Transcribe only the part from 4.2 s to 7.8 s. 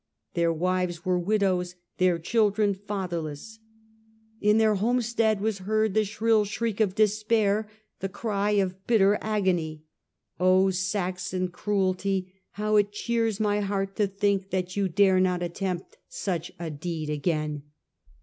In their homesteads was heard the shrill shriek of despair—